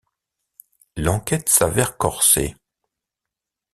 L'enquête 0.97 1.47
s'avère 1.47 1.95
corsée... 1.95 2.55